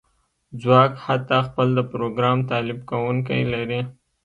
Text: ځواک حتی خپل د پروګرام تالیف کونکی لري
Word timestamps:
ځواک 0.61 0.91
حتی 1.05 1.39
خپل 1.47 1.67
د 1.75 1.79
پروګرام 1.91 2.37
تالیف 2.51 2.79
کونکی 2.89 3.41
لري 3.53 3.81